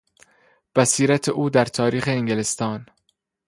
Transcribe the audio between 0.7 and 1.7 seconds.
بصیرت او در